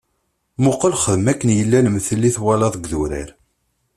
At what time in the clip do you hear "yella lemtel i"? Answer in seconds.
1.57-2.31